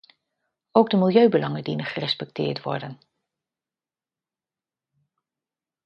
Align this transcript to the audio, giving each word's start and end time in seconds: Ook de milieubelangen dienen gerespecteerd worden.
Ook 0.71 0.89
de 0.89 0.97
milieubelangen 0.97 1.63
dienen 1.63 1.85
gerespecteerd 1.85 2.61
worden. 2.63 2.99